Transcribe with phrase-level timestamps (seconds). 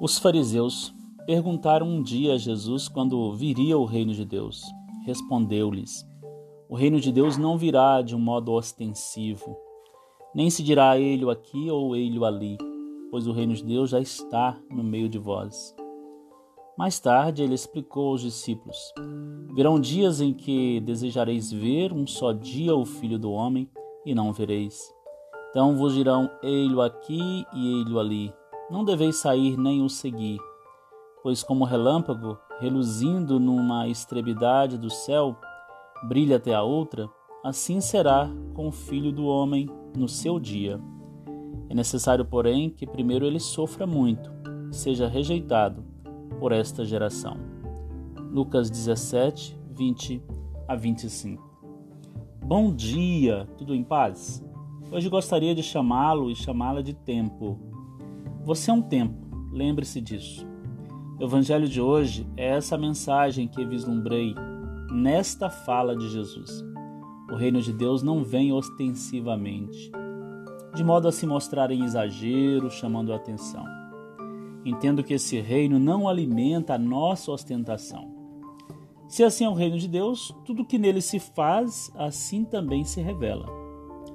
[0.00, 0.94] Os fariseus
[1.26, 4.62] perguntaram um dia a Jesus quando viria o reino de Deus.
[5.04, 6.06] Respondeu-lhes:
[6.68, 9.56] O reino de Deus não virá de um modo ostensivo,
[10.34, 12.58] nem se dirá ele aqui ou ele ali,
[13.10, 15.74] pois o reino de Deus já está no meio de vós.
[16.76, 18.76] Mais tarde ele explicou aos discípulos:
[19.54, 23.66] Virão dias em que desejareis ver um só dia o Filho do Homem
[24.04, 24.78] e não vereis.
[25.50, 28.30] Então vos dirão: Ei-lo aqui e ei-lo ali.
[28.68, 30.40] Não deveis sair nem o seguir,
[31.22, 35.36] pois como relâmpago, reluzindo numa extremidade do céu,
[36.08, 37.08] brilha até a outra,
[37.44, 40.80] assim será com o Filho do Homem no seu dia.
[41.68, 44.32] É necessário, porém, que primeiro ele sofra muito,
[44.72, 45.84] seja rejeitado
[46.40, 47.36] por esta geração.
[48.32, 50.22] Lucas 17, 20
[50.66, 51.40] a 25.
[52.44, 54.44] Bom dia, tudo em paz?
[54.90, 57.75] Hoje gostaria de chamá-lo e chamá-la de tempo.
[58.46, 60.46] Você é um tempo, lembre-se disso.
[61.18, 64.36] O Evangelho de hoje é essa mensagem que vislumbrei
[64.88, 66.64] nesta fala de Jesus.
[67.28, 69.90] O reino de Deus não vem ostensivamente,
[70.76, 73.64] de modo a se mostrar em exagero, chamando a atenção.
[74.64, 78.14] Entendo que esse reino não alimenta a nossa ostentação.
[79.08, 83.00] Se assim é o reino de Deus, tudo que nele se faz, assim também se
[83.00, 83.48] revela.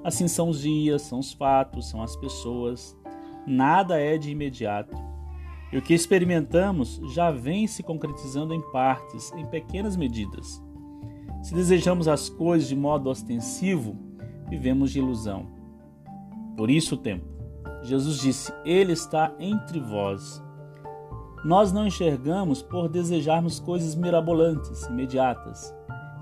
[0.02, 2.96] Assim são os dias, são os fatos, são as pessoas.
[3.46, 4.96] Nada é de imediato.
[5.72, 10.62] E o que experimentamos já vem se concretizando em partes, em pequenas medidas.
[11.42, 13.96] Se desejamos as coisas de modo ostensivo,
[14.48, 15.46] vivemos de ilusão.
[16.56, 17.26] Por isso o tempo.
[17.82, 20.42] Jesus disse: Ele está entre vós.
[21.44, 25.74] Nós não enxergamos por desejarmos coisas mirabolantes, imediatas,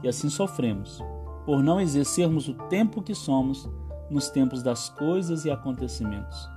[0.03, 1.03] e assim sofremos,
[1.45, 3.69] por não exercermos o tempo que somos
[4.09, 6.49] nos tempos das coisas e acontecimentos.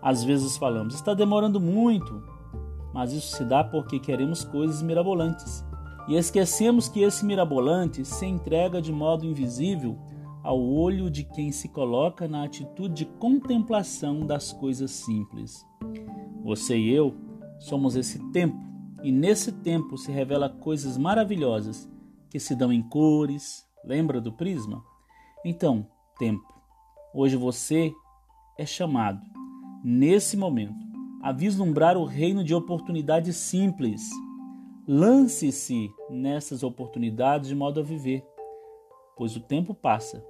[0.00, 2.22] Às vezes falamos, está demorando muito,
[2.92, 5.64] mas isso se dá porque queremos coisas mirabolantes
[6.08, 9.98] e esquecemos que esse mirabolante se entrega de modo invisível
[10.42, 15.66] ao olho de quem se coloca na atitude de contemplação das coisas simples.
[16.42, 17.14] Você e eu
[17.58, 18.56] somos esse tempo,
[19.02, 21.86] e nesse tempo se revela coisas maravilhosas
[22.30, 23.66] que se dão em cores.
[23.84, 24.82] Lembra do prisma?
[25.44, 25.86] Então,
[26.18, 26.54] tempo.
[27.14, 27.92] Hoje você
[28.56, 29.20] é chamado,
[29.82, 30.86] nesse momento,
[31.22, 34.02] a vislumbrar o reino de oportunidades simples.
[34.86, 38.24] Lance-se nessas oportunidades de modo a viver,
[39.16, 40.24] pois o tempo passa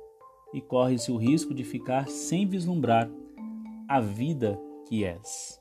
[0.53, 3.09] e corre-se o risco de ficar sem vislumbrar
[3.89, 5.61] a vida que és.